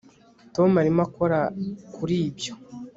[0.55, 1.39] Tom arimo akora
[1.95, 2.53] kuri ibyo